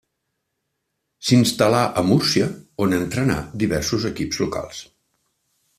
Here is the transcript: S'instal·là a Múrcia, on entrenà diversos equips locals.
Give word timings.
S'instal·là 1.29 1.81
a 2.01 2.05
Múrcia, 2.07 2.49
on 2.87 2.99
entrenà 3.01 3.39
diversos 3.65 4.11
equips 4.13 4.45
locals. 4.47 4.83